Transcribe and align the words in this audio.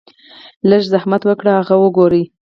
لږ 0.69 0.81
زحمت 0.93 1.21
اوکړئ 1.25 1.53
هغه 1.59 1.75
اوګورئ- 1.83 2.23